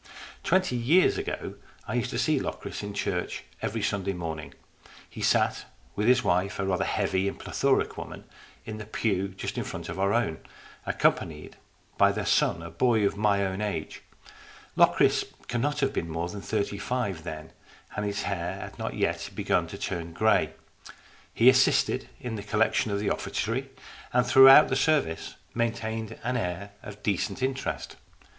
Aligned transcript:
Twenty 0.43 0.75
years 0.75 1.19
ago 1.19 1.57
I 1.87 1.93
used 1.93 2.09
to 2.09 2.17
see 2.17 2.39
Locris 2.39 2.81
in 2.81 2.91
church 2.95 3.43
every 3.61 3.83
Sunday 3.83 4.13
morning. 4.13 4.55
He 5.07 5.21
sat 5.21 5.65
with 5.95 6.07
his 6.07 6.23
wife, 6.23 6.57
a 6.57 6.65
rather 6.65 6.85
heavy 6.85 7.27
and 7.27 7.37
plethoric 7.37 7.97
woman, 7.99 8.23
in 8.65 8.79
the 8.79 8.87
pew 8.87 9.27
just 9.27 9.59
in 9.59 9.63
front 9.63 9.89
of 9.89 9.99
our 9.99 10.11
own, 10.11 10.39
accompanied 10.87 11.57
by 11.99 12.11
their 12.11 12.25
son, 12.25 12.63
a 12.63 12.71
boy 12.71 13.05
of 13.05 13.15
my 13.15 13.45
own 13.45 13.61
age. 13.61 14.01
Locris 14.75 15.23
cannot 15.47 15.81
have 15.81 15.93
been 15.93 16.09
more 16.09 16.29
than 16.29 16.41
thirty 16.41 16.79
five 16.79 17.21
then, 17.23 17.51
and 17.95 18.03
his 18.03 18.23
hair 18.23 18.55
had 18.61 18.79
not 18.79 18.95
yet 18.95 19.29
begun 19.35 19.67
to 19.67 19.77
turn 19.77 20.13
grey. 20.13 20.55
He 21.31 21.47
assisted 21.47 22.09
in 22.19 22.37
the 22.37 22.41
collection 22.41 22.89
of 22.89 22.97
the 22.97 23.11
offertory, 23.11 23.69
and 24.13 24.25
throughout 24.25 24.67
the 24.69 24.75
service 24.75 25.35
maintained 25.53 26.17
an 26.23 26.37
air 26.37 26.71
of 26.81 27.03
decent 27.03 27.43
interest. 27.43 27.97